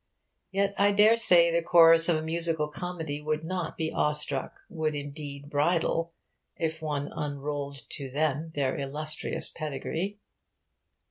Yet 0.49 0.73
I 0.79 0.93
dare 0.93 1.15
say 1.15 1.51
the 1.51 1.61
chorus 1.61 2.09
of 2.09 2.15
a 2.17 2.23
musical 2.23 2.69
comedy 2.69 3.21
would 3.21 3.43
not 3.43 3.77
be 3.77 3.91
awestruck 3.93 4.61
would, 4.67 4.95
indeed, 4.95 5.47
'bridle' 5.47 6.11
if 6.55 6.81
one 6.81 7.11
unrolled 7.15 7.87
to 7.91 8.09
them 8.09 8.51
their 8.55 8.75
illustrious 8.75 9.49
pedigree. 9.51 10.17